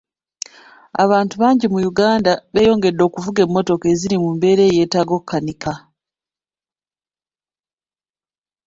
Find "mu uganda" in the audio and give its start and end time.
1.73-2.31